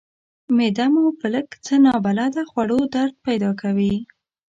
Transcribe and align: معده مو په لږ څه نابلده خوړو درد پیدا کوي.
معده 0.57 0.85
مو 0.93 1.03
په 1.19 1.27
لږ 1.33 1.47
څه 1.65 1.73
نابلده 1.85 2.43
خوړو 2.49 2.79
درد 2.95 3.15
پیدا 3.25 3.51
کوي. 3.61 3.95